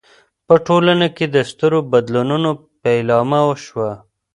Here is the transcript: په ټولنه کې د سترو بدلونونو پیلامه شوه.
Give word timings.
په 0.47 0.55
ټولنه 0.67 1.07
کې 1.15 1.25
د 1.35 1.37
سترو 1.49 1.79
بدلونونو 1.91 2.49
پیلامه 2.81 3.41
شوه. 3.65 3.91